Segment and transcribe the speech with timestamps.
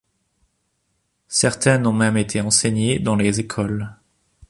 [1.27, 3.95] Certaines ont même été enseignées dans les écoles.